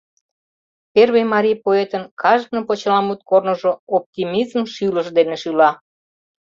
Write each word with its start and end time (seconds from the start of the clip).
Первый 0.95 1.23
марий 1.33 1.57
поэтын 1.65 2.03
кажне 2.21 2.59
почеламут 2.67 3.19
корныжо 3.29 3.71
оптимизм 3.97 4.61
шӱлыш 4.73 5.07
дене 5.17 5.35
шӱла. 5.41 5.69